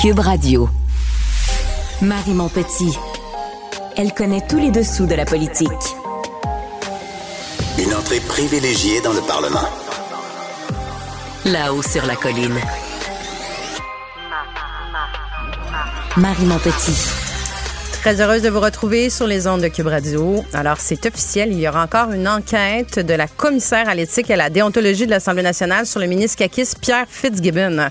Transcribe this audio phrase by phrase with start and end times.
[0.00, 0.66] Cube Radio.
[2.00, 2.96] Marie Montpetit.
[3.98, 5.68] Elle connaît tous les dessous de la politique.
[7.78, 9.68] Une entrée privilégiée dans le Parlement.
[11.44, 12.58] Là-haut sur la colline.
[16.16, 16.96] Marie Montpetit.
[18.00, 20.42] Très heureuse de vous retrouver sur les ondes de Cube Radio.
[20.54, 24.32] Alors, c'est officiel, il y aura encore une enquête de la commissaire à l'éthique et
[24.32, 27.90] à la déontologie de l'Assemblée nationale sur le ministre caquiste Pierre Fitzgibbon.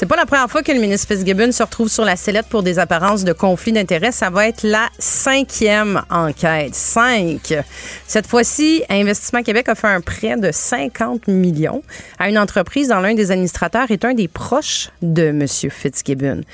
[0.00, 2.62] C'est pas la première fois que le ministre Fitzgibbon se retrouve sur la sellette pour
[2.62, 4.12] des apparences de conflit d'intérêts.
[4.12, 6.74] Ça va être la cinquième enquête.
[6.74, 7.52] Cinq.
[8.06, 11.82] Cette fois-ci, Investissement Québec a fait un prêt de 50 millions
[12.18, 15.46] à une entreprise dont l'un des administrateurs est un des proches de M.
[15.46, 16.44] Fitzgibbon.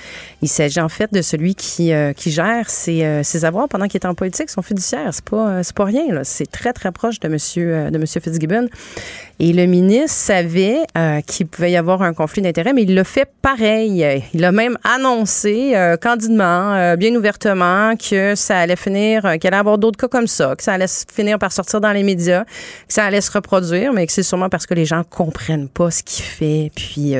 [0.42, 3.86] Il s'agit en fait de celui qui, euh, qui gère ses, euh, ses, avoirs pendant
[3.86, 5.10] qu'il est en politique, son fiduciaire.
[5.12, 6.24] C'est pas, euh, pas rien, là.
[6.24, 7.90] C'est très, très proche de M.
[7.92, 8.68] de monsieur Fitzgibbon.
[9.38, 10.78] Et le ministre savait
[11.26, 14.22] qu'il pouvait y avoir un conflit d'intérêts, mais il l'a fait pareil.
[14.34, 19.98] Il a même annoncé candidement, bien ouvertement, que ça allait finir, qu'il allait avoir d'autres
[19.98, 22.50] cas comme ça, que ça allait finir par sortir dans les médias, que
[22.92, 26.02] ça allait se reproduire, mais que c'est sûrement parce que les gens comprennent pas ce
[26.02, 27.14] qu'il fait, puis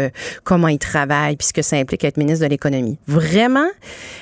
[0.45, 2.99] comment il travaille, puis ce que ça implique être ministre de l'économie.
[3.07, 3.69] Vraiment?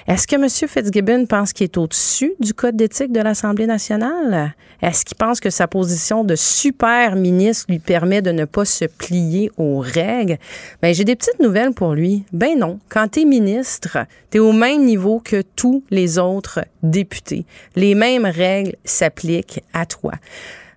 [0.06, 0.48] Est-ce que M.
[0.48, 4.54] Fitzgibbon pense qu'il est au-dessus du code d'éthique de l'Assemblée nationale?
[4.82, 8.84] Est-ce qu'il pense que sa position de super ministre lui permet de ne pas se
[8.84, 10.36] plier aux règles?
[10.82, 12.24] Ben, j'ai des petites nouvelles pour lui.
[12.32, 12.78] Ben non.
[12.88, 13.98] Quand tu es ministre,
[14.30, 17.44] tu es au même niveau que tous les autres députés.
[17.76, 20.12] Les mêmes règles s'appliquent à toi.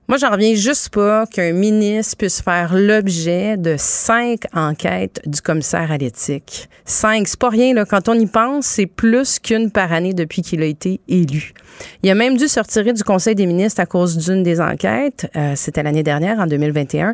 [0.10, 5.92] Moi, j'en reviens juste pas qu'un ministre puisse faire l'objet de cinq enquêtes du commissaire
[5.92, 6.70] à l'éthique.
[6.86, 7.84] Cinq, c'est pas rien, là.
[7.84, 11.52] Quand on y pense, c'est plus qu'une par année depuis qu'il a été élu.
[12.04, 15.30] Il a même dû sortir du Conseil des ministres à cause d'une des enquêtes.
[15.36, 17.14] Euh, c'était l'année dernière, en 2021.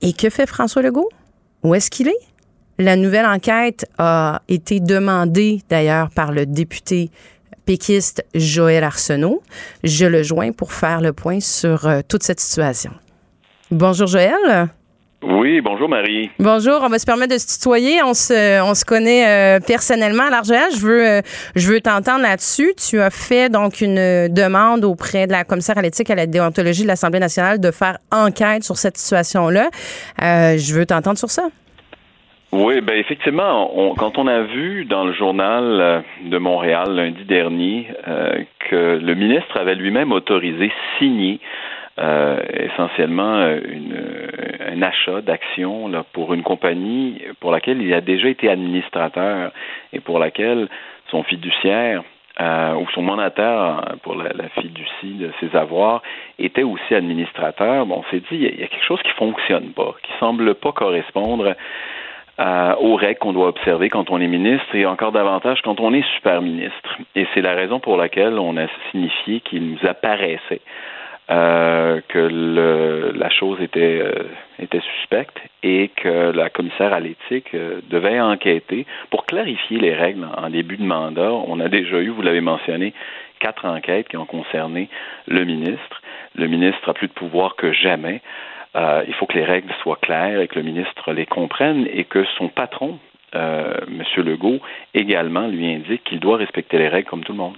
[0.00, 1.08] Et que fait François Legault?
[1.64, 2.29] Où est-ce qu'il est?
[2.80, 7.10] La nouvelle enquête a été demandée d'ailleurs par le député
[7.66, 9.42] péquiste Joël Arsenault.
[9.84, 12.90] Je le joins pour faire le point sur euh, toute cette situation.
[13.70, 14.70] Bonjour Joël.
[15.22, 16.30] Oui, bonjour Marie.
[16.38, 18.02] Bonjour, on va se permettre de se tutoyer.
[18.02, 20.24] On se, on se connaît euh, personnellement.
[20.28, 21.20] Alors Joël, je veux, euh,
[21.56, 22.72] je veux t'entendre là-dessus.
[22.78, 26.26] Tu as fait donc une demande auprès de la commissaire à l'éthique et à la
[26.26, 29.68] déontologie de l'Assemblée nationale de faire enquête sur cette situation-là.
[30.18, 31.50] je veux t'entendre sur ça.
[32.52, 37.86] Oui, ben effectivement, quand on a vu dans le journal euh, de Montréal lundi dernier
[38.08, 41.38] euh, que le ministre avait lui-même autorisé, signé
[42.00, 43.96] euh, essentiellement une,
[44.68, 49.52] un achat d'actions pour une compagnie pour laquelle il a déjà été administrateur
[49.92, 50.66] et pour laquelle
[51.08, 52.02] son fiduciaire
[52.40, 56.00] ou son mandataire pour la, la, fiducie de ses avoirs
[56.38, 57.84] était aussi administrateur.
[57.84, 60.72] Bon, on s'est dit, il y a quelque chose qui fonctionne pas, qui semble pas
[60.72, 61.54] correspondre
[62.40, 65.92] euh, aux règles qu'on doit observer quand on est ministre et encore davantage quand on
[65.92, 66.96] est super ministre.
[67.14, 70.62] Et c'est la raison pour laquelle on a signifié qu'il nous apparaissait
[71.30, 74.24] euh, que la chose était, euh,
[74.58, 77.54] était suspecte et que la commissaire à l'éthique
[77.90, 81.30] devait enquêter pour clarifier les règles en, début de mandat.
[81.32, 82.94] On a déjà eu, vous l'avez mentionné,
[83.40, 84.88] quatre enquêtes qui ont concerné
[85.26, 86.02] le ministre.
[86.36, 88.20] Le ministre a plus de pouvoir que jamais.
[88.76, 92.04] Euh, il faut que les règles soient claires et que le ministre les comprenne et
[92.04, 93.00] que son patron,
[93.34, 94.04] euh, M.
[94.24, 94.60] Legault,
[94.94, 97.56] également lui indique qu'il doit respecter les règles comme tout le monde.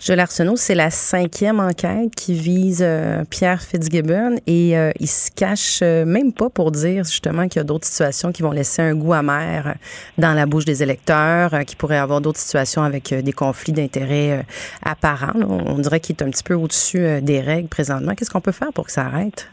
[0.00, 5.82] Joël Arsenault, c'est la cinquième enquête qui vise euh, Pierre Fitzgibbon et il se cache
[5.82, 9.12] même pas pour dire justement qu'il y a d'autres situations qui vont laisser un goût
[9.12, 9.74] amer
[10.16, 14.46] dans la bouche des électeurs, qui pourraient avoir d'autres situations avec des conflits d'intérêts
[14.84, 15.40] apparents.
[15.40, 18.14] On dirait qu'il est un petit peu au-dessus des règles présentement.
[18.14, 19.48] Qu'est-ce qu'on peut faire pour que ça arrête?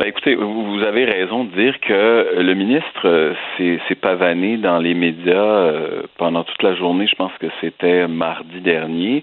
[0.00, 4.94] Ben, écoutez, vous avez raison de dire que le ministre euh, s'est pavané dans les
[4.94, 7.06] médias euh, pendant toute la journée.
[7.06, 9.22] Je pense que c'était mardi dernier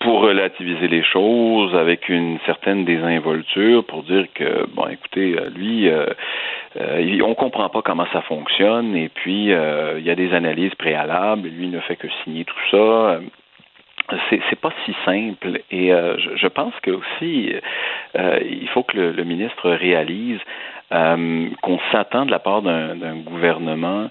[0.00, 5.90] pour relativiser les choses avec une certaine désinvolture, pour dire que, bon, écoutez, euh, lui,
[5.90, 6.06] euh,
[7.22, 11.68] on comprend pas comment ça fonctionne, et puis il y a des analyses préalables, lui
[11.68, 13.20] ne fait que signer tout ça
[14.30, 17.52] c'est pas si simple et euh, je, pense que aussi
[18.16, 20.40] euh, il faut que le, ministre réalise
[20.92, 24.10] euh, qu'on s'attend de la part d'un gouvernement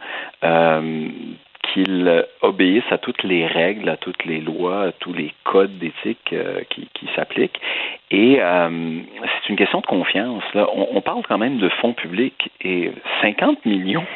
[1.74, 6.36] qu'il obéisse à toutes les règles, à toutes les lois, à tous les codes d'éthique
[6.69, 7.62] qui, s'appliquent.
[8.09, 10.44] Et c'est une question de confiance.
[10.53, 10.68] Là.
[10.74, 14.07] On, parle quand même de fonds publics et 50 millions,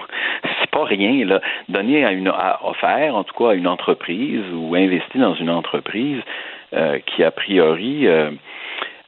[0.75, 1.39] pas rien là,
[1.69, 5.49] donné à une à offert en tout cas à une entreprise ou investi dans une
[5.49, 6.21] entreprise
[6.73, 8.31] euh, qui a priori euh,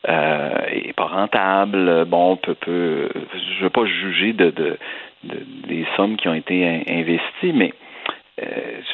[0.07, 2.05] euh, est pas rentable.
[2.05, 3.09] Bon, peut, peut
[3.57, 4.77] je veux pas juger de, de,
[5.67, 7.73] des sommes qui ont été investies, mais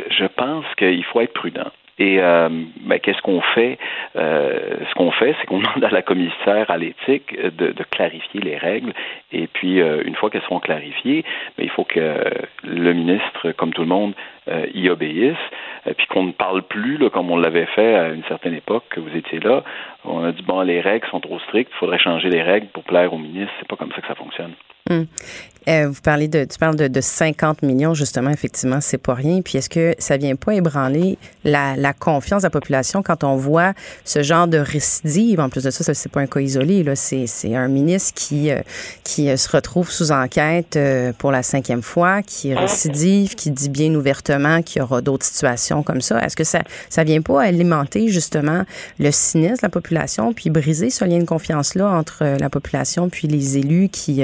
[0.10, 1.69] je pense qu'il faut être prudent.
[2.00, 2.50] Et euh,
[2.81, 3.78] ben, qu'est-ce qu'on fait?
[4.16, 8.42] Euh, Ce qu'on fait, c'est qu'on demande à la commissaire à l'éthique de, de, clarifier
[8.42, 8.94] les règles.
[9.31, 11.24] Et puis, euh, une fois qu'elles seront clarifiées,
[11.57, 12.24] ben, il faut que
[12.63, 14.13] le ministre, comme tout le monde,
[14.48, 15.38] euh, y obéisse.
[15.86, 18.84] Et puis qu'on ne parle plus, là, comme on l'avait fait à une certaine époque,
[18.90, 19.63] que vous étiez là.
[20.06, 22.84] On a dit bon, les règles sont trop strictes, il faudrait changer les règles pour
[22.84, 23.54] plaire au ministre.
[23.60, 24.54] C'est pas comme ça que ça fonctionne.
[24.90, 25.07] Hum.
[25.69, 29.42] Euh, vous parlez de, tu parles de, de 50 millions, justement, effectivement, c'est pas rien.
[29.42, 33.72] Puis est-ce que ça vient pas ébranler la, confiance de la population quand on voit
[34.04, 35.40] ce genre de récidive?
[35.40, 36.98] En plus de ça, c'est pas un cas isolé, là.
[36.98, 38.60] C'est, c'est un ministre qui, euh,
[39.06, 40.78] qui euh, se retrouve sous enquête
[41.18, 45.83] pour la cinquième fois, qui récidive, qui dit bien ouvertement qu'il y aura d'autres situations
[45.83, 46.19] comme ça?
[46.19, 48.63] Est-ce que ça, ça vient pas alimenter, justement,
[49.00, 53.27] le cynisme de la population, puis briser ce lien de confiance-là entre la population puis
[53.27, 54.24] les élus qui,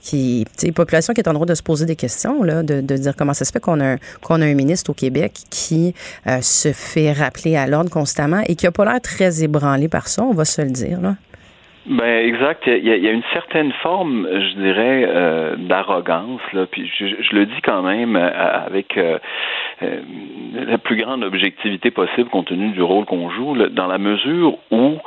[0.00, 3.34] qui, population qui est en droit de se poser des questions, là, de, dire comment
[3.34, 5.94] ça se fait qu'on a, a un ministre au Québec qui
[6.26, 10.08] euh, se fait rappeler à l'ordre constamment et qui n'a pas l'air très ébranlé par
[10.08, 11.00] ça, on va se le dire.
[11.00, 11.16] Là?
[11.90, 12.68] Ben exact.
[12.68, 16.40] Il y, a, une certaine forme, je dirais, euh, d'arrogance.
[16.52, 16.66] Là.
[16.70, 18.30] Puis je, je, le dis quand même euh,
[18.64, 19.18] avec euh,
[20.54, 24.98] la plus grande objectivité possible compte tenu du rôle qu'on joue, dans la mesure où,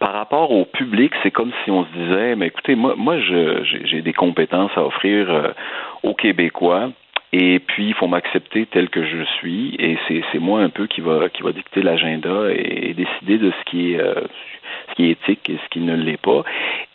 [0.00, 4.02] par rapport au public, c'est comme si on se disait, mais écoutez, moi, moi, j'ai
[4.02, 5.54] des compétences à offrir
[6.02, 6.90] aux Québécois.
[7.32, 11.00] Et puis, il faut m'accepter tel que je suis, et c'est moi un peu qui
[11.00, 14.00] va qui va dicter l'agenda et, décider de ce qui est
[14.90, 16.44] ce qui est éthique et ce qui ne l'est pas.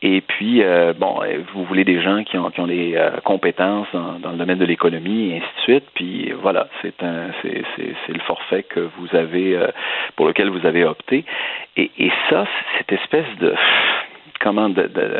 [0.01, 1.19] Et puis, euh, bon,
[1.53, 4.65] vous voulez des gens qui ont, qui ont des euh, compétences dans, le domaine de
[4.65, 5.85] l'économie et ainsi de suite.
[5.93, 9.67] Puis voilà, c'est le forfait que vous avez, euh,
[10.15, 11.25] pour lequel vous avez opté.
[11.77, 12.45] Et, et ça,
[12.77, 13.53] cette espèce de
[14.43, 14.69] comment,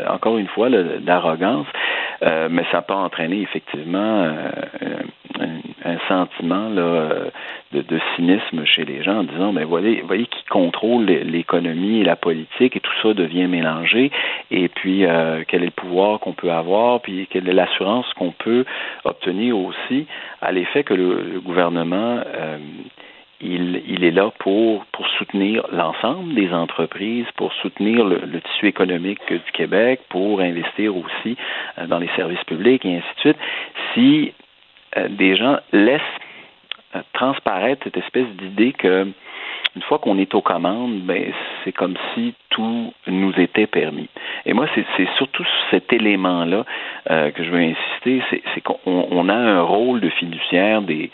[0.08, 0.68] encore une fois,
[1.00, 1.66] d'arrogance,
[2.22, 4.50] euh, mais ça peut entraîner effectivement euh,
[5.40, 11.04] un, un, sentiment de, cynisme chez les gens en disant, mais voyez, voyez qui contrôle
[11.06, 14.10] l'économie et la politique et tout ça devient mélangé.
[14.50, 18.32] Et puis, euh, quel est le pouvoir qu'on peut avoir, puis quelle est l'assurance qu'on
[18.32, 18.64] peut
[19.04, 20.06] obtenir aussi
[20.40, 22.58] à l'effet que le, gouvernement euh,
[23.40, 24.84] il, il, est là pour,
[25.18, 31.36] soutenir l'ensemble des entreprises, pour soutenir le, tissu économique du Québec, pour investir aussi
[31.78, 33.36] euh, dans les services publics et ainsi de suite.
[33.92, 34.32] Si
[34.96, 36.00] euh, des gens laissent
[36.96, 39.06] euh, transparaître cette espèce d'idée que
[39.76, 41.32] une fois qu'on est aux commandes, ben
[41.64, 44.08] c'est comme si tout nous était permis.
[44.46, 46.64] Et moi, c'est surtout cet élément-là
[47.08, 48.22] que je veux insister,
[48.54, 51.10] c'est qu'on on a un rôle de fiduciaire des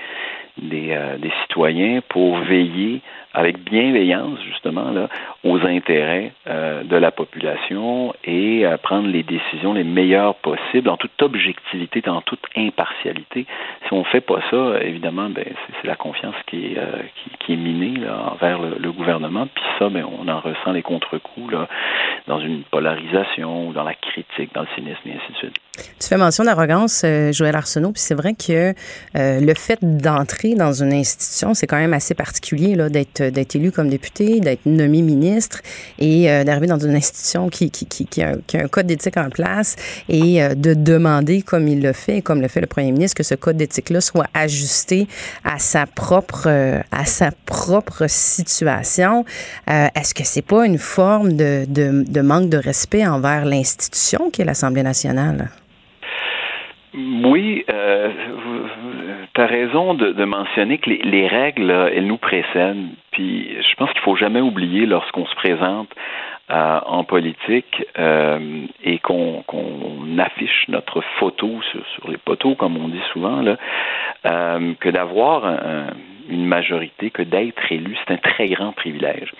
[0.60, 3.00] des, euh, des citoyens pour veiller
[3.32, 5.08] avec bienveillance justement là
[5.44, 10.96] aux intérêts euh, de la population et à prendre les décisions les meilleures possibles en
[10.96, 13.46] toute objectivité, en toute impartialité.
[13.86, 15.44] Si on fait pas ça, évidemment, ben
[15.80, 17.02] c'est la confiance qui est euh,
[17.40, 19.46] qui, est minée là, envers le, gouvernement.
[19.54, 21.54] Puis ça, ben on en ressent les contre-coups
[22.26, 25.56] dans une polarisation, dans la critique, dans le cynisme et ainsi de suite.
[25.98, 28.70] Tu fais mention d'arrogance, euh, Joël Arsenault, puis c'est vrai que
[29.16, 32.88] euh, le fait d'entrer dans une institution, c'est quand même assez particulier là,
[33.28, 35.60] d'être, élu comme député, d'être nommé ministre
[35.98, 37.70] et euh, d'arriver dans une institution qui,
[38.22, 39.76] a, un code d'éthique en place
[40.08, 43.22] et euh, de demander, comme il le fait, comme le fait le premier ministre, que
[43.22, 45.08] ce code d'éthique-là soit ajusté
[45.44, 49.24] à sa propre, euh, à sa propre situation.
[49.66, 54.82] est-ce que c'est pas une forme de manque de respect envers l'institution qui est l'Assemblée
[54.82, 55.50] nationale?
[56.94, 58.10] Oui, euh,
[59.34, 62.88] tu as raison de, de, mentionner que les, les, règles, elles nous précèdent.
[63.12, 65.88] Puis je pense qu'il faut jamais oublier lorsqu'on se présente
[66.50, 72.76] euh, en politique euh, et qu'on qu affiche notre photo sur, sur, les poteaux, comme
[72.76, 73.56] on dit souvent, là,
[74.26, 75.86] euh, que d'avoir un,
[76.30, 79.32] une majorité que d'être élu, c'est un très grand privilège.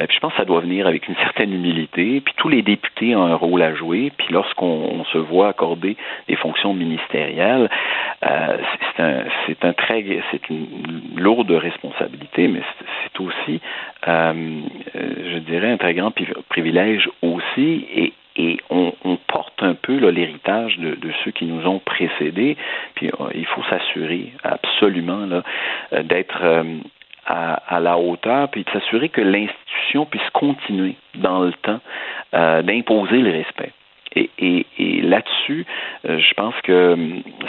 [0.00, 2.20] Euh, puis je pense que ça doit venir avec une certaine humilité.
[2.20, 4.12] Puis tous les députés ont un rôle à jouer.
[4.16, 5.96] Puis lorsqu'on se voit accorder
[6.28, 7.68] des fonctions ministérielles,
[8.24, 8.58] euh,
[8.96, 9.24] c'est un,
[9.62, 10.66] un très, c'est une
[11.16, 12.60] lourde responsabilité, mais
[13.02, 13.60] c'est aussi,
[14.08, 14.60] euh,
[14.94, 16.12] je dirais, un très grand
[16.48, 18.12] privilège aussi.
[18.36, 18.92] Et on,
[19.28, 22.56] porte un peu l'héritage de, ceux qui nous ont précédés.
[22.94, 25.28] Puis euh, il faut s'assurer absolument
[25.92, 26.64] euh, d'être euh,
[27.26, 31.80] à, la hauteur, puis de s'assurer que l'institution puisse continuer dans le temps
[32.32, 33.72] d'imposer le respect.
[34.16, 34.66] Et,
[35.02, 35.64] là-dessus,
[36.04, 36.96] je pense que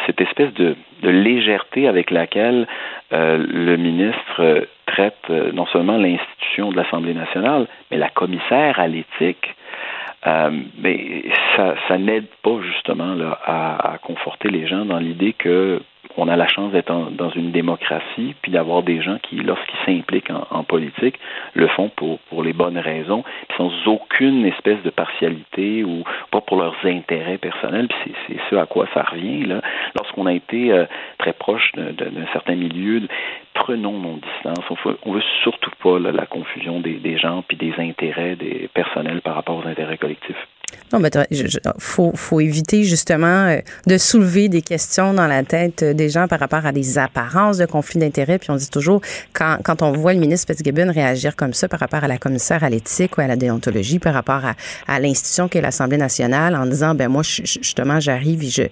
[0.06, 2.68] cette espèce de, légèreté avec laquelle
[3.12, 9.56] le ministre traite non seulement l'institution de l'Assemblée nationale, mais la commissaire à l'éthique,
[10.28, 11.24] euh, mais
[11.56, 15.82] ça, ça n'aide pas justement là, à, conforter les gens dans l'idée que
[16.18, 20.32] on a la chance d'être dans une démocratie, puis d'avoir des gens qui, lorsqu'ils s'impliquent
[20.50, 21.20] en, politique,
[21.54, 26.42] le font pour, pour les bonnes raisons, puis sans aucune espèce de partialité ou pas
[26.42, 27.88] pour leurs intérêts personnels.
[27.90, 29.46] Puis c'est ce à quoi ça revient.
[29.46, 29.62] Là.
[30.16, 30.86] Lorsqu'on a été euh,
[31.18, 33.02] très proche d'un certain milieu,
[33.54, 34.66] prenons nos distances.
[35.04, 39.22] On ne veut surtout pas la confusion des, des gens puis des intérêts des personnels
[39.22, 40.48] par rapport aux intérêts collectifs.
[40.94, 41.48] Non, mais il
[41.80, 46.28] faut, faut éviter justement euh, de soulever des questions dans la tête euh, des gens
[46.28, 48.38] par rapport à des apparences de conflit d'intérêts.
[48.38, 49.02] Puis on dit toujours,
[49.34, 52.64] quand, quand on voit le ministre Fitzgibbon réagir comme ça par rapport à la commissaire
[52.64, 54.56] à l'éthique ou à la déontologie, par rapport à,
[54.88, 58.64] à l'institution qu'est l'Assemblée nationale, en disant, ben moi, justement, j'arrive et je...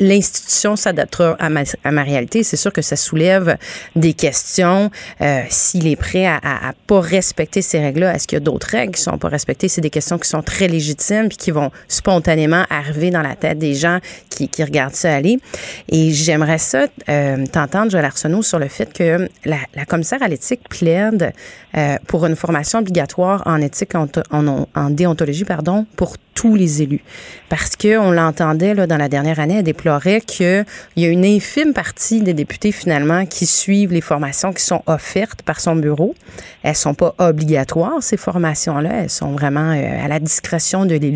[0.00, 2.42] L'institution s'adaptera à ma, à ma réalité.
[2.42, 3.56] C'est sûr que ça soulève
[3.94, 4.90] des questions.
[5.20, 8.44] Euh, S'il est prêt à, à, à, pas respecter ces règles-là, est-ce qu'il y a
[8.44, 9.68] d'autres règles qui sont pas respectées?
[9.68, 13.74] C'est des questions qui sont très légitimes qui vont spontanément arriver dans la tête des
[13.74, 13.98] gens
[14.30, 15.38] qui, regardent ça aller.
[15.88, 20.68] Et j'aimerais ça euh, t'entendre, Joël Arsenault, sur le fait que la, commissaire à l'éthique
[20.68, 21.32] plaide
[21.76, 27.02] euh, pour une formation obligatoire en éthique, en, déontologie, pardon, pour tous les élus.
[27.48, 30.64] Parce qu'on l'entendait dans la dernière année, elle déplorait qu'il
[30.96, 35.42] y a une infime partie des députés finalement qui suivent les formations qui sont offertes
[35.42, 36.14] par son bureau.
[36.62, 39.02] Elles sont pas obligatoires, ces formations-là.
[39.02, 41.11] Elles sont vraiment euh, à la discrétion de l'élu.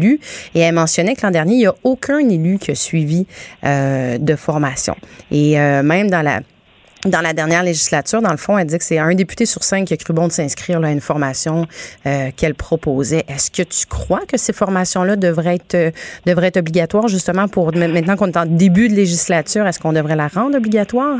[0.55, 3.27] Et elle mentionnait que l'an dernier, il n'y a aucun élu qui a suivi
[3.65, 4.97] euh, de formation.
[5.31, 6.41] Et euh, même dans la
[7.05, 9.87] dans la dernière législature, dans le fond, elle dit que c'est un député sur cinq
[9.87, 11.67] qui a cru bon de s'inscrire à une formation
[12.07, 13.25] euh, qu'elle proposait.
[13.29, 18.17] Est-ce que tu crois que ces formations-là devraient être, devraient être obligatoires justement pour maintenant
[18.17, 21.19] qu'on est en début de législature, est-ce qu'on devrait la rendre obligatoire?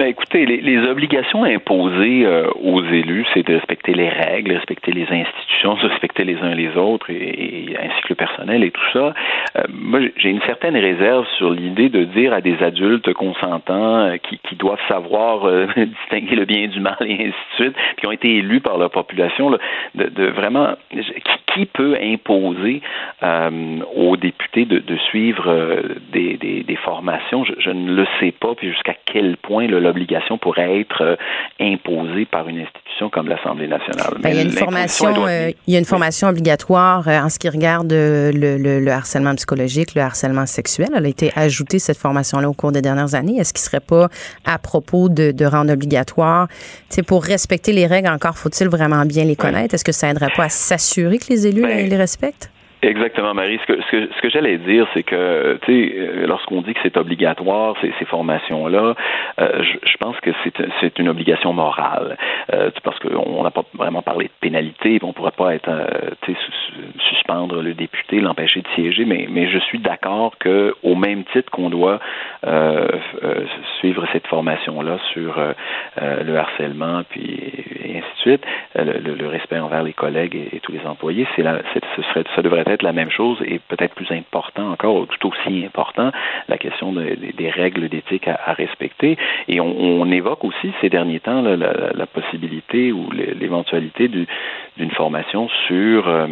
[0.00, 5.06] Ben écoutez, les, obligations imposées euh, aux élus, c'est de respecter les règles, respecter les
[5.10, 9.12] institutions, respecter les uns les autres, et, ainsi que le personnel et tout ça.
[9.56, 14.16] Euh, moi, j'ai une certaine réserve sur l'idée de dire à des adultes consentants euh,
[14.16, 18.36] qui, doivent savoir distinguer le bien du mal et ainsi de suite, qui ont été
[18.36, 20.76] élus par leur population, de, vraiment
[21.54, 22.80] qui, peut imposer
[23.96, 27.44] aux députés de, suivre des formations?
[27.44, 31.16] Je, je, ne le sais pas, puis jusqu'à quel point le l'obligation pourrait être euh,
[31.60, 34.14] imposée par une institution comme l'Assemblée nationale.
[34.20, 37.28] Ben, il, y a une formation, euh, il y a une formation obligatoire euh, en
[37.28, 40.88] ce qui regarde le, le, harcèlement psychologique, le harcèlement sexuel.
[40.94, 43.38] Elle a été ajoutée, cette formation-là, au cours des dernières années.
[43.38, 44.08] Est-ce qu'il ne serait pas
[44.44, 46.48] à propos de, de rendre obligatoire?
[47.06, 49.74] pour respecter les règles, encore faut-il vraiment bien les connaître?
[49.74, 52.50] Est-ce que ça aiderait pas à s'assurer que les élus ben, les respectent?
[52.82, 53.58] Exactement, Marie.
[53.66, 56.72] Ce que, ce que, ce que j'allais dire, c'est que, tu sais, euh, lorsqu'on dit
[56.72, 58.94] que c'est obligatoire, ces, ces formations-là,
[59.38, 60.30] euh, je, je, pense que
[60.80, 62.16] c'est une obligation morale.
[62.54, 66.34] Euh, parce qu'on n'a pas vraiment parlé de pénalité, on ne pourrait pas être, euh,
[67.10, 71.50] suspendre le député, l'empêcher de siéger, mais, mais je suis d'accord que au même titre
[71.50, 72.00] qu'on doit
[72.46, 72.88] euh,
[73.78, 75.38] suivre cette formation-là sur
[76.00, 77.52] le harcèlement, puis
[77.84, 78.44] et ainsi de suite,
[78.74, 82.60] le, le, respect envers les collègues et, tous les employés, c'est ce serait, ça devrait
[82.60, 86.10] être la même chose et peut-être plus important encore, tout aussi important,
[86.48, 89.16] la question des règles d'éthique à, respecter.
[89.48, 96.26] Et on, évoque aussi ces derniers temps la, possibilité ou l'éventualité d'une formation sur euh,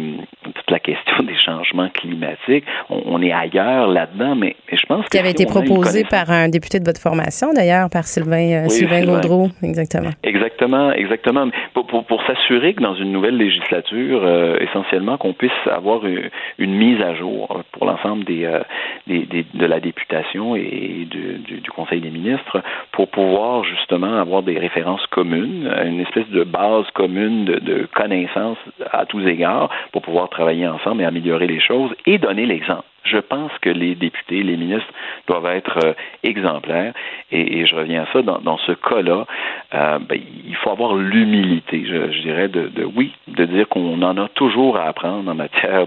[0.69, 2.65] toute la question des changements climatiques.
[2.89, 5.09] On, est ailleurs là-dedans, mais, je pense que...
[5.09, 9.05] Qui avait été proposé par un député de votre formation, d'ailleurs, par Sylvain, euh, Sylvain,
[9.05, 10.11] Gaudreau, exactement.
[10.23, 11.47] Exactement, exactement.
[11.73, 16.75] Pour, pour, s'assurer que dans une nouvelle législature, euh, essentiellement, qu'on puisse avoir une, une
[16.75, 18.61] mise à jour pour l'ensemble euh,
[19.07, 21.39] des, des, de la députation et du,
[21.75, 22.61] Conseil des ministres
[22.91, 28.57] pour pouvoir justement avoir des références communes, une espèce de base commune de, de connaissances
[28.91, 32.83] à tous égards pour pouvoir travailler ensemble et améliorer les choses et donner l'exemple.
[33.05, 34.91] Je pense que les députés, les ministres
[35.27, 36.93] doivent être euh, exemplaires.
[37.31, 39.25] Et, je reviens à ça, dans, ce cas-là,
[39.73, 44.27] euh, ben, il faut avoir l'humilité, je, dirais, de, oui, de dire qu'on en a
[44.29, 45.85] toujours à apprendre en matière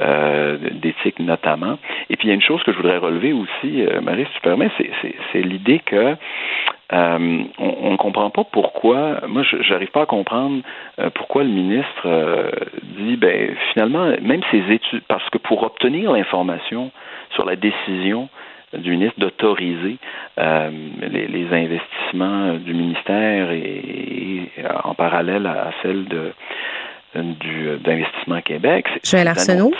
[0.00, 1.78] euh, d'éthique notamment.
[2.08, 4.40] Et puis il y a une chose que je voudrais relever aussi, Marie, si tu
[4.40, 4.70] permets,
[5.32, 6.16] c'est l'idée que
[6.92, 9.20] euh, on ne comprend pas pourquoi.
[9.28, 10.62] Moi, je n'arrive pas à comprendre
[10.98, 12.50] euh, pourquoi le ministre euh,
[12.98, 16.90] dit, ben finalement, même ces études, parce que pour obtenir l'information
[17.34, 18.28] sur la décision
[18.72, 19.96] du ministre d'autoriser
[20.36, 24.48] les, investissements du ministère et,
[24.84, 26.32] en parallèle à, celle de
[27.14, 28.86] d'investissement Québec.
[29.04, 29.72] Joël Arsenault?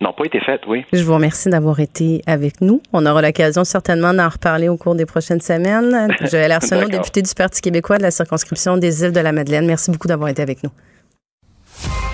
[0.00, 0.84] n'ont pas été faites, oui.
[0.92, 2.80] Je vous remercie d'avoir été avec nous.
[2.92, 6.08] On aura l'occasion certainement d'en reparler au cours des prochaines semaines.
[6.30, 9.66] Joël Arsenault, député du Parti québécois de la circonscription des îles de la Madeleine.
[9.66, 10.70] Merci beaucoup d'avoir été avec nous.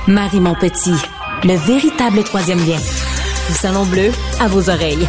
[0.08, 1.00] Marie Montpetit,
[1.44, 2.78] le véritable troisième lien.
[3.48, 4.10] Du salon bleu
[4.40, 5.06] à vos oreilles.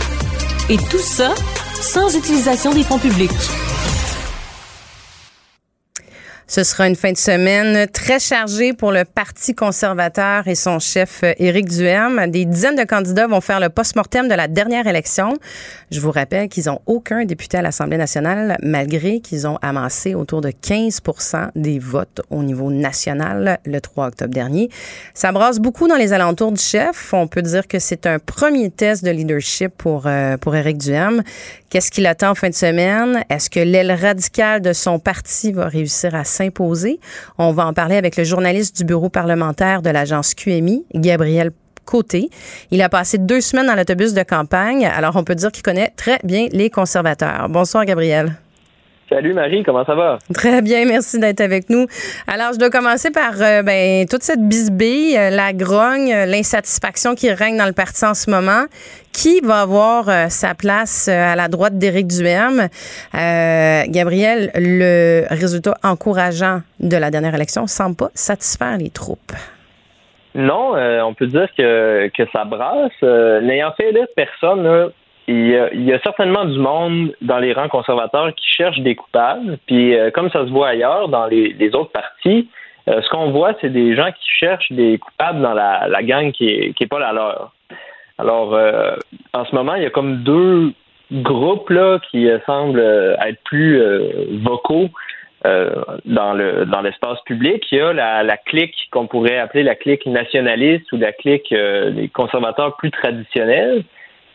[0.69, 1.33] Et tout ça
[1.73, 3.31] sans utilisation des fonds publics.
[6.49, 11.19] Ce sera une fin de semaine très chargée pour le Parti conservateur et son chef
[11.25, 12.31] euh, Éric Duhem.
[12.31, 15.33] Des dizaines de candidats vont faire le post-mortem de la dernière élection.
[15.91, 20.39] Je vous rappelle qu'ils n'ont aucun député à l'Assemblée nationale, malgré qu'ils ont amassé autour
[20.39, 24.69] de 15% des votes au niveau national le 3 octobre dernier.
[25.13, 27.13] Ça brasse beaucoup dans les alentours du chef.
[27.13, 31.23] On peut dire que c'est un premier test de leadership pour, euh, pour Éric Duhem.
[31.69, 33.25] Qu'est-ce qu'il attend en fin de semaine?
[33.29, 36.99] Est-ce que l'aile radicale de son parti va réussir à s'imposer?
[37.37, 41.51] On va en parler avec le journaliste du bureau parlementaire de l'agence QMI, Gabriel
[41.83, 42.29] Côté.
[42.71, 45.91] Il a passé deux semaines dans l'autobus de campagne, alors on peut dire qu'il connaît
[45.97, 47.49] très bien les conservateurs.
[47.49, 48.37] Bonsoir, Gabriel.
[49.09, 50.19] Salut Marie, comment ça va?
[50.33, 51.85] Très bien, merci d'être avec nous.
[52.27, 57.15] Alors, je dois commencer par euh, ben, toute cette bisbille, euh, la grogne, euh, l'insatisfaction
[57.15, 58.65] qui règne dans le parti en ce moment.
[59.13, 62.67] Qui va avoir sa place à la droite d'Éric Duhem?
[63.13, 69.31] Gabriel, le résultat encourageant de la dernière élection semble pas satisfaire les troupes.
[70.35, 72.91] Non, on peut dire que, que ça brasse.
[73.01, 74.91] N'ayant fait élire personne,
[75.27, 79.57] il y, a, certainement du monde dans les rangs conservateurs qui cherchent des coupables.
[79.67, 82.49] Puis euh, comme ça se voit ailleurs dans les, autres partis,
[82.87, 86.47] euh, ce qu'on voit, c'est des gens qui cherchent des coupables dans la, gang qui
[86.47, 87.51] est, qui est pas la leur.
[88.17, 88.95] Alors, euh,
[89.33, 90.71] en ce moment, il y a comme deux
[91.11, 93.81] groupes là qui semblent être plus
[94.43, 94.89] vocaux
[95.43, 97.65] dans le dans l'espace public.
[97.71, 101.53] Il y a la, la clique qu'on pourrait appeler la clique nationaliste ou la clique
[101.53, 103.83] des conservateurs plus traditionnels.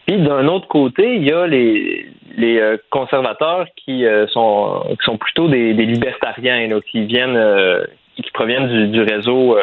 [0.06, 2.06] Puis d'un autre côté, il y a les,
[2.36, 7.84] les euh, conservateurs qui euh, sont qui sont plutôt des, des libertariens, qui viennent euh,
[8.16, 9.56] qui proviennent du, du réseau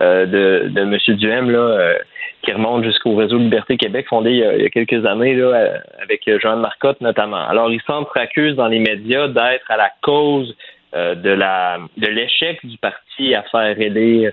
[0.00, 1.16] de, de M.
[1.16, 1.94] Duhem, là,
[2.42, 6.56] qui remonte jusqu'au réseau Liberté Québec, fondé il y a, quelques années là, avec Jean
[6.56, 7.48] Marcotte notamment.
[7.48, 10.54] Alors, ils s'entre-accusent dans les médias d'être à la cause
[10.94, 14.32] de la de l'échec du parti à faire élire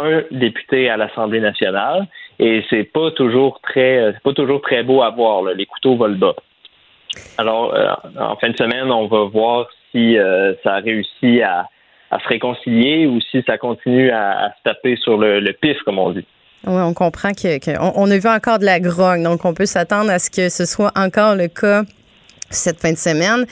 [0.00, 2.06] un député à l'Assemblée nationale
[2.38, 5.42] et c'est pas toujours très c'est pas toujours très beau à voir.
[5.44, 6.34] Les couteaux volent bas.
[7.36, 11.66] Alors, euh, en fin de semaine, on va voir si euh, ça a réussi à,
[12.10, 16.24] se réconcilier ou si ça continue à, se taper sur le, pif, comme on dit.
[16.66, 20.10] Oui, on comprend qu'on on a vu encore de la grogne, donc on peut s'attendre
[20.10, 21.82] à ce que ce soit encore le cas
[22.50, 23.44] cette fin de semaine.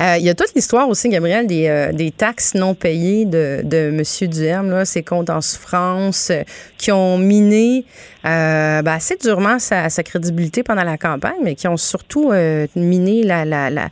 [0.00, 3.62] Euh, il y a toute l'histoire aussi, Gabriel, des, euh, des taxes non payées de,
[3.64, 4.28] de M.
[4.28, 6.42] Duhem, là, ses comptes en souffrance, euh,
[6.78, 7.84] qui ont miné
[8.22, 12.32] ben, assez durement sa, sa, crédibilité pendant la campagne, mais qui ont surtout
[12.74, 13.90] miné la, la, la,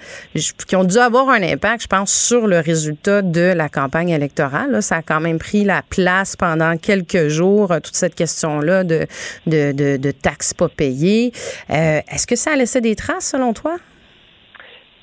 [0.66, 4.70] qui ont dû avoir un impact, je pense, sur le résultat de la campagne électorale.
[4.70, 4.81] Là.
[4.81, 9.07] Ça a quand même pris la place pendant quelques jours, toute cette question-là de,
[9.46, 11.33] de, de, de taxes pas payées.
[11.68, 13.77] Est-ce que ça a laissé des traces, selon toi?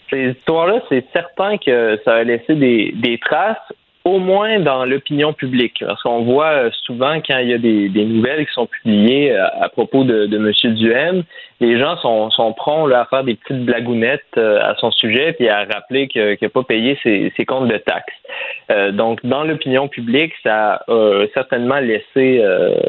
[0.09, 3.57] Ces histoires-là, c'est certain que ça a laissé des, des traces,
[4.05, 5.83] au moins dans l'opinion publique.
[5.85, 9.31] Parce qu'on voit euh, souvent quand il y a des, des nouvelles qui sont publiées
[9.31, 10.73] euh, à, propos de, de M.
[10.75, 11.23] Duhem,
[11.59, 12.55] les gens sont, sont
[12.87, 16.49] là, à faire des petites blagounettes euh, à son sujet puis à rappeler qu'il n'a
[16.49, 18.93] pas payé ses, ses, comptes de taxes.
[18.93, 22.43] donc, dans l'opinion publique, ça a certainement laissé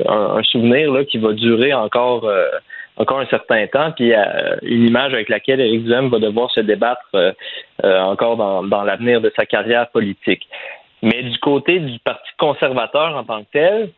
[0.08, 2.30] un, un, souvenir là, qui va durer encore
[2.96, 6.60] encore un certain temps, puis euh, une image avec laquelle Éric Duhem va devoir se
[6.60, 7.32] débattre euh,
[7.84, 10.46] euh, encore dans, l'avenir de sa carrière politique.
[11.02, 13.90] Mais du côté du Parti conservateur en tant que tel,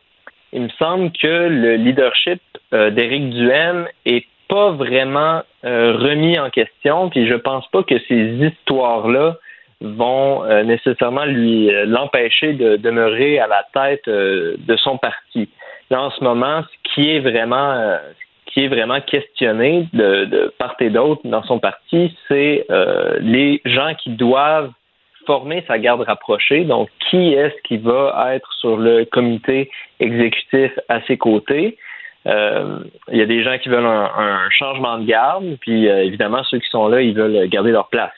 [0.53, 7.27] il me semble que le leadership d'Éric Duhem est pas vraiment remis en question, puis
[7.27, 9.35] je pense pas que ces histoires-là
[9.81, 15.49] vont nécessairement lui l'empêcher de demeurer à la tête de son parti.
[15.89, 17.97] Là, en ce moment, ce qui est vraiment
[18.53, 23.93] qui est vraiment questionné de, part et d'autre dans son parti, c'est euh, les gens
[23.95, 24.71] qui doivent
[25.25, 26.63] former sa garde rapprochée.
[26.65, 31.77] Donc, qui est-ce qui va être sur le comité exécutif à ses côtés?
[32.27, 32.79] Euh,
[33.11, 36.59] il y a des gens qui veulent un, changement de garde, puis euh, évidemment, ceux
[36.59, 38.13] qui sont là, ils veulent garder leur place.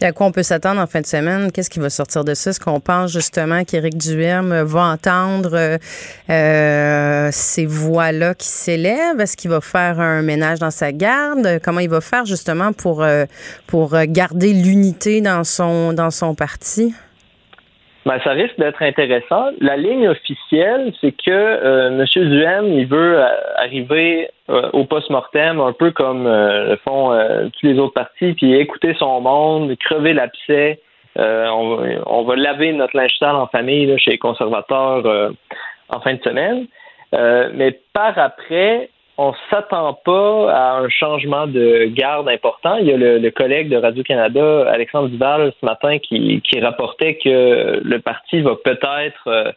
[0.00, 1.50] Et à quoi on peut s'attendre en fin de semaine?
[1.50, 2.50] Qu'est-ce qui va sortir de ça?
[2.50, 5.78] Est-ce qu'on pense justement qu'Éric Duhem va entendre euh,
[6.28, 9.18] euh, ces voix-là qui s'élèvent?
[9.20, 11.60] Est-ce qu'il va faire un ménage dans sa garde?
[11.62, 13.24] Comment il va faire justement pour, euh,
[13.66, 16.92] pour garder l'unité dans son, dans son parti?
[18.06, 19.50] Ben, ça risque d'être intéressant.
[19.60, 22.04] La ligne officielle, c'est que euh, M.
[22.28, 27.18] Duhem, il veut euh, arriver euh, au post-mortem un peu comme le font
[27.52, 30.80] tous les autres partis, puis écouter son monde, crever l'abcès.
[31.16, 35.32] On, on, va laver notre linge sale en famille là, chez les conservateurs
[35.88, 36.66] en fin de semaine.
[37.12, 42.76] mais par après, on s'attend pas à un changement de garde important.
[42.76, 47.98] Il y a le, collègue de Radio-Canada, Alexandre Duval, ce matin, qui, rapportait que le
[48.00, 49.52] parti va peut-être euh,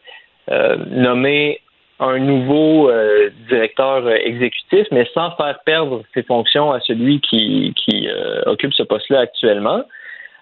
[0.50, 1.60] euh, nommer
[1.98, 7.74] un nouveau euh, directeur exécutif, mais sans faire perdre ses fonctions à celui qui,
[8.46, 9.82] occupe ce poste-là actuellement.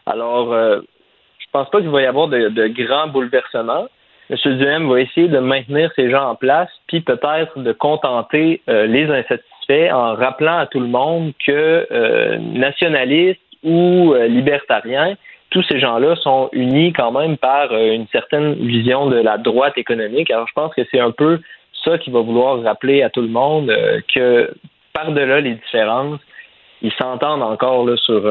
[0.06, 3.88] Alors, je pense pas qu'il va y avoir de, de grands bouleversements.
[4.30, 4.36] M.
[4.58, 9.04] Duhem va essayer de maintenir ces gens en place, puis peut-être de contenter euh, les
[9.04, 15.16] insatisfaits en rappelant à tout le monde que euh, nationalistes ou euh, libertariens,
[15.50, 20.30] tous ces gens-là sont unis quand même par une certaine vision de la droite économique.
[20.30, 21.40] Alors je pense que c'est un peu
[21.84, 23.74] ça qu'il va vouloir rappeler à tout le monde
[24.14, 24.52] que
[24.92, 26.20] par-delà les différences,
[26.82, 28.22] ils s'entendent encore là, sur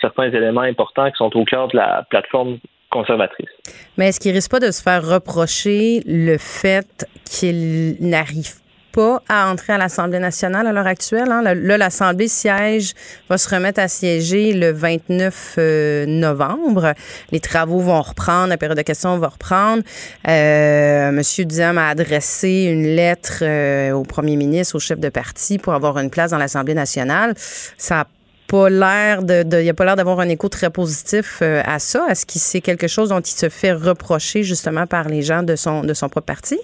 [0.00, 2.58] certains éléments importants qui sont au cœur de la plateforme
[2.90, 3.48] conservatrice.
[3.96, 8.54] Mais est-ce qu'il risque pas de se faire reprocher le fait qu'il n'arrive
[8.92, 11.30] pas à entrer à l'Assemblée nationale à l'heure actuelle.
[11.30, 11.42] Hein?
[11.42, 12.94] Là, l'Assemblée siège,
[13.28, 16.94] va se remettre à siéger le 29 euh, novembre.
[17.32, 19.82] Les travaux vont reprendre, la période de questions va reprendre.
[20.28, 25.58] Euh, Monsieur Duham a adressé une lettre euh, au premier ministre, au chef de parti,
[25.58, 27.34] pour avoir une place dans l'Assemblée nationale.
[27.36, 28.06] Ça
[28.50, 32.06] pas l'air de, a pas l'air d'avoir un écho très positif euh, à ça.
[32.10, 35.56] Est-ce que c'est quelque chose dont il se fait reprocher justement par les gens de
[35.56, 36.58] son de son propre parti?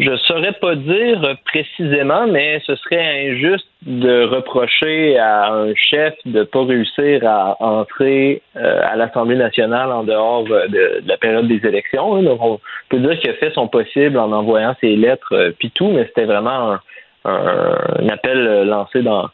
[0.00, 6.42] Je saurais pas dire précisément, mais ce serait injuste de reprocher à un chef de
[6.42, 12.22] pas réussir à entrer euh, à l'Assemblée nationale en dehors de, la période des élections.
[12.22, 15.70] Donc, on peut dire qu'il a fait son possible en envoyant ses lettres euh, puis
[15.70, 16.78] tout, mais c'était vraiment
[17.26, 19.28] un, appel lancé dans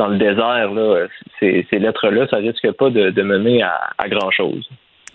[0.00, 1.06] dans le désert, là,
[1.38, 4.66] ces, lettres-là, ça risque pas de, mener à grand-chose.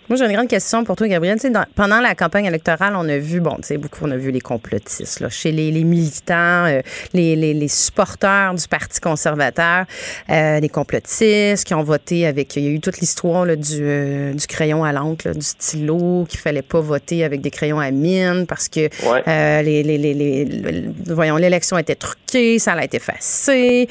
[0.08, 1.36] Moi, j'ai une grande question pour toi, Gabriel.
[1.74, 4.40] pendant la campagne électorale, on a vu, bon, tu sais, beaucoup, on a vu les
[4.40, 6.80] complotistes, là, chez les, militants, euh,
[7.12, 9.84] les, les, supporters du Parti conservateur,
[10.30, 12.54] euh, les complotistes qui ont voté avec.
[12.54, 16.38] Il y a eu toute l'histoire du, euh, du crayon à l'encre, du stylo, qu'il
[16.38, 18.88] fallait pas voter avec des crayons à mine parce que
[19.26, 23.88] les, les, les, voyons, l'élection était truquée, ça a été effacé.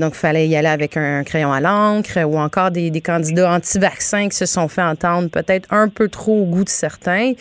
[0.00, 3.52] donc, il fallait y aller avec un crayon à l'encre ou encore des, des candidats
[3.52, 7.32] anti-vaccins qui se sont fait entendre peut-être un peu trop au goût de certains.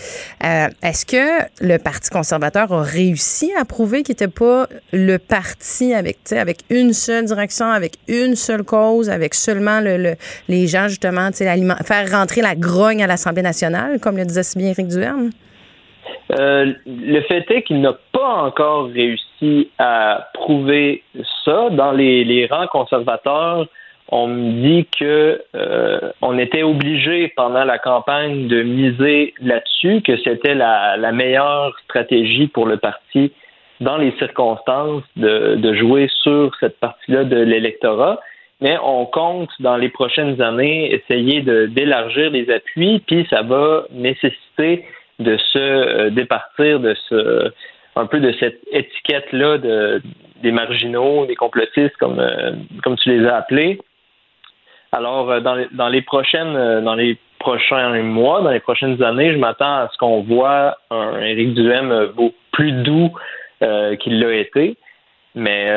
[0.44, 5.94] Euh, est-ce que le Parti conservateur a réussi à prouver qu'il n'était pas le parti
[5.94, 10.16] avec, avec une seule direction, avec une seule cause, avec seulement le,
[10.48, 14.70] les gens, justement, faire rentrer la grogne à l'Assemblée nationale, comme le disait si bien
[14.70, 15.32] Éric Duhem?
[16.40, 21.04] Euh, le fait est qu'il n'a pas encore réussi à prouver
[21.46, 21.70] ça.
[21.72, 23.68] Dans les rangs conservateurs,
[24.12, 30.18] on me dit que euh, on était obligé pendant la campagne de miser là-dessus, que
[30.18, 33.32] c'était la, meilleure stratégie pour le parti
[33.80, 38.20] dans les circonstances de, jouer sur cette partie-là de l'électorat.
[38.60, 44.86] Mais on compte dans les prochaines années essayer d'élargir les appuis, puis ça va nécessiter
[45.20, 47.52] de se euh, départir de ce
[47.96, 50.02] un peu de cette étiquette-là de,
[50.42, 53.80] des marginaux, des complotistes, comme, euh, comme tu les as appelés,
[54.92, 59.02] alors, euh, dans les, dans les prochaines, euh, dans les prochains mois, dans les prochaines
[59.02, 62.08] années, je m'attends à ce qu'on voit un Éric Duhem euh,
[62.52, 63.12] plus doux
[64.00, 64.76] qu'il l'a été.
[65.36, 65.68] Mais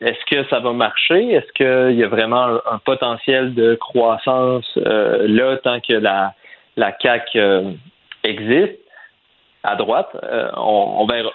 [0.00, 1.32] est-ce que ça va marcher?
[1.32, 6.32] Est-ce qu'il y a vraiment un, potentiel de croissance là tant que la,
[6.76, 7.36] la CAC
[8.22, 8.78] existe?
[9.64, 10.16] À droite?
[10.56, 11.32] on, on, verra.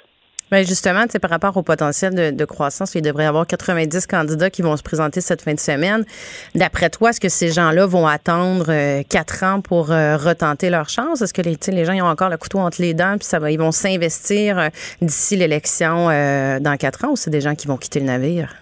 [0.50, 4.62] Bien, justement, par rapport au potentiel de, croissance, il devrait y avoir 90 candidats qui
[4.62, 6.06] vont se présenter cette fin de semaine.
[6.56, 10.88] D'après toi, est-ce que ces gens-là vont attendre euh, quatre ans pour euh, retenter leur
[10.88, 11.22] chance?
[11.22, 13.40] Est-ce que les, les gens ils ont encore le couteau entre les dents puis ça
[13.40, 14.68] va, ils vont s'investir euh,
[15.02, 18.54] d'ici l'élection dans quatre ans ou c'est des gens qui vont quitter le navire?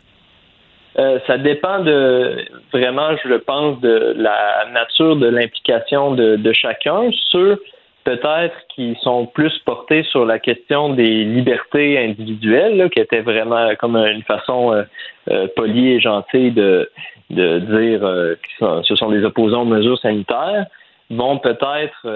[1.27, 2.37] ça dépend de
[2.71, 7.09] vraiment, je le pense, de la nature de l'implication de, chacun.
[7.31, 7.61] Ceux
[8.05, 13.97] peut-être qui sont plus portés sur la question des libertés individuelles, qui était vraiment comme
[13.97, 14.83] une façon euh,
[15.29, 16.89] euh, polie et gentille de,
[17.31, 20.67] de dire euh, que ce sont des opposants aux mesures sanitaires,
[21.11, 22.07] vont peut-être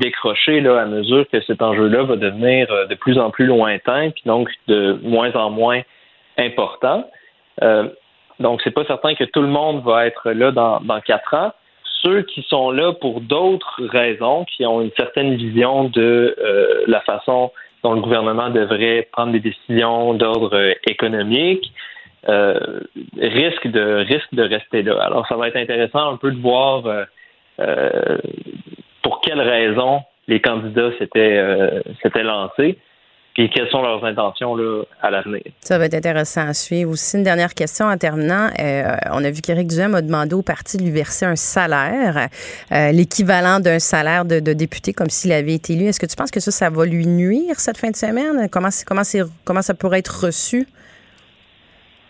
[0.00, 4.22] décrocher là, à mesure que cet enjeu-là va devenir de plus en plus lointain, puis
[4.26, 5.82] donc de moins en moins
[6.36, 7.08] important.
[8.40, 11.52] donc, c'est pas certain que tout le monde va être là dans, dans quatre ans
[12.02, 17.00] ceux qui sont là pour d'autres raisons, qui ont une certaine vision de euh, la
[17.00, 21.72] façon dont le gouvernement devrait prendre des décisions d'ordre euh, économique,
[22.28, 22.80] euh,
[23.18, 24.98] risquent de risque de rester là.
[25.00, 26.82] Alors, ça va être intéressant un peu de voir
[29.02, 32.78] pour quelles raisons les candidats s'étaient lancés.
[33.36, 35.42] Puis quelles sont leurs intentions là, à l'avenir?
[35.60, 36.90] Ça va être intéressant à suivre.
[36.90, 38.48] Aussi, une dernière question en terminant.
[38.58, 42.28] Euh, on a vu qu'Éric Duhem a demandé au parti de lui verser un salaire,
[42.72, 45.84] euh, l'équivalent d'un salaire de, député, comme s'il avait été élu.
[45.84, 48.48] Est-ce que tu penses que ça, ça va lui nuire cette fin de semaine?
[48.50, 49.02] Comment, comment,
[49.44, 50.66] comment ça pourrait être reçu?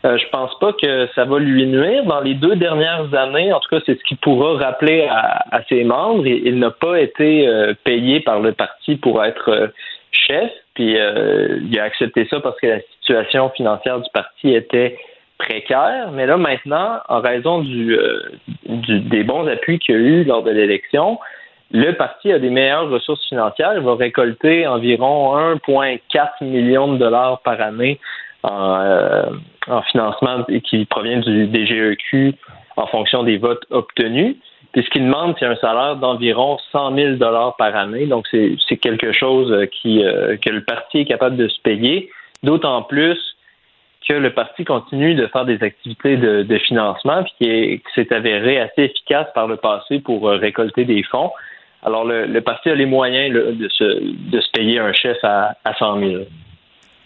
[0.04, 2.04] Euh, je pense pas que ça va lui nuire.
[2.04, 5.82] Dans les deux dernières années, en tout cas, c'est ce qu'il pourra rappeler à, ses
[5.82, 6.24] membres.
[6.24, 7.50] Il, n'a pas été
[7.82, 9.72] payé par le parti pour être
[10.26, 10.50] chef.
[10.74, 14.98] Puis euh, il a accepté ça parce que la situation financière du parti était
[15.38, 16.10] précaire.
[16.12, 18.32] Mais là, maintenant, en raison euh,
[18.66, 21.18] des bons appuis qu'il y a eu lors de l'élection,
[21.72, 23.72] le parti a des meilleures ressources financières.
[23.74, 27.98] Il va récolter environ 1,4 million de dollars par année
[28.42, 29.30] en, euh,
[29.68, 32.34] en financement qui provient du DGEQ
[32.76, 34.36] en fonction des votes obtenus.
[34.76, 38.04] Puis ce qu'il demande, c'est un salaire d'environ 100 000 dollars par année.
[38.04, 42.10] Donc c'est quelque chose euh, euh, que le parti est capable de se payer.
[42.42, 43.18] D'autant plus
[44.06, 48.82] que le parti continue de faire des activités de, financement, puis qui s'est avéré assez
[48.82, 51.30] efficace par le passé pour euh, récolter des fonds.
[51.82, 55.72] Alors le, parti a les moyens de, se, de se payer un chef à, à
[55.72, 56.22] 100 000.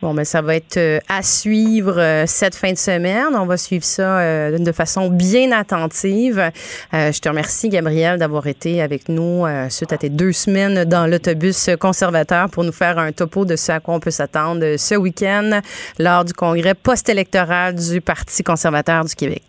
[0.02, 3.34] Bon, mais ben, ça va être euh, à suivre euh, cette fin de semaine.
[3.34, 6.50] On va suivre ça euh, de façon bien attentive.
[6.92, 11.70] je te remercie, Gabriel, d'avoir été avec nous suite à tes deux semaines dans l'autobus
[11.78, 15.60] conservateur pour nous faire un topo de ce à quoi on peut s'attendre ce week-end
[15.98, 19.42] lors du congrès post-électoral du Parti conservateur du Québec.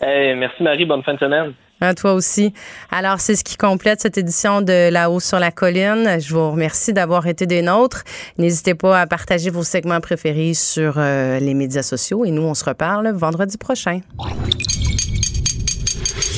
[0.00, 0.84] merci, Marie.
[0.84, 1.54] Bonne fin de semaine.
[1.80, 2.52] À toi aussi.
[2.90, 6.18] Alors, c'est ce qui complète cette édition de La Haut sur la colline.
[6.20, 8.04] Je vous remercie d'avoir été des nôtres.
[8.38, 12.54] N'hésitez pas à partager vos segments préférés sur euh, les médias sociaux et nous, on
[12.54, 14.00] se reparle vendredi prochain.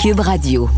[0.03, 0.68] Cube Radio.